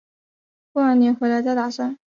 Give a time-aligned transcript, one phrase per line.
[0.73, 1.95] 过完年回来再打算